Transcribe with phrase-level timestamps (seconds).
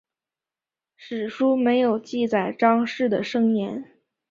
[0.95, 3.99] 史书没有记载张氏的生年。